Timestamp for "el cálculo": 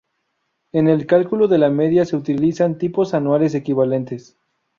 0.87-1.47